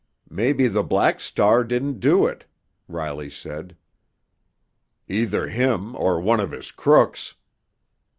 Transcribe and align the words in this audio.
"Maybe 0.31 0.67
the 0.67 0.81
Black 0.81 1.19
Star 1.19 1.63
didn't 1.63 1.99
do 1.99 2.25
it," 2.25 2.45
Riley 2.87 3.29
said. 3.29 3.77
"Either 5.07 5.47
him 5.49 5.95
or 5.95 6.19
one 6.19 6.39
of 6.39 6.49
his 6.49 6.71
crooks!" 6.71 7.35